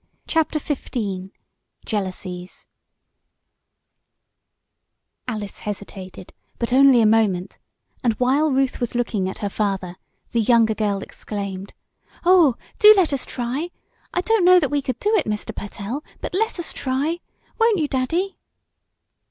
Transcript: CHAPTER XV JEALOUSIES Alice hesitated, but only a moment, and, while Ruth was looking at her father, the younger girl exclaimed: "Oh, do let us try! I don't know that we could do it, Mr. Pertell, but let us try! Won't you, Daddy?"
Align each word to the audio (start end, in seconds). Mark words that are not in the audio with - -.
CHAPTER 0.25 0.57
XV 0.57 1.29
JEALOUSIES 1.85 2.65
Alice 5.27 5.59
hesitated, 5.59 6.33
but 6.57 6.73
only 6.73 7.01
a 7.01 7.05
moment, 7.05 7.59
and, 8.03 8.13
while 8.13 8.49
Ruth 8.51 8.79
was 8.79 8.95
looking 8.95 9.29
at 9.29 9.37
her 9.37 9.49
father, 9.49 9.97
the 10.31 10.41
younger 10.41 10.73
girl 10.73 11.03
exclaimed: 11.03 11.73
"Oh, 12.25 12.55
do 12.79 12.91
let 12.97 13.13
us 13.13 13.27
try! 13.27 13.69
I 14.11 14.21
don't 14.21 14.43
know 14.43 14.59
that 14.59 14.71
we 14.71 14.81
could 14.81 14.97
do 14.97 15.13
it, 15.17 15.27
Mr. 15.27 15.53
Pertell, 15.55 16.03
but 16.19 16.33
let 16.33 16.57
us 16.57 16.73
try! 16.73 17.19
Won't 17.59 17.77
you, 17.77 17.87
Daddy?" 17.87 18.39